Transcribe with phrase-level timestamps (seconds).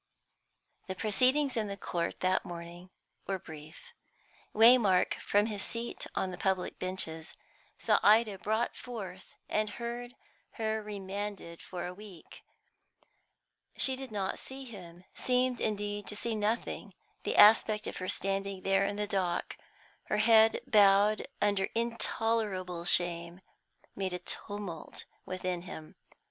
[0.87, 2.89] The proceedings in the court that morning
[3.27, 3.93] were brief.
[4.51, 7.35] Waymark, from his seat on the public benches,
[7.77, 10.15] saw Ida brought forward, and heard
[10.53, 12.41] her remanded for a week.
[13.77, 16.95] She did not see him; seemed, indeed, to see nothing.
[17.21, 19.55] The aspect of her standing there in the dock,
[20.05, 23.41] her head bowed under intolerable shame,
[23.95, 25.93] made a tumult within him.